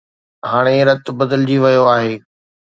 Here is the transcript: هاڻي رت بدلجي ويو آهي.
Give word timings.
هاڻي 0.51 0.77
رت 0.87 1.05
بدلجي 1.19 1.57
ويو 1.63 1.83
آهي. 1.95 2.15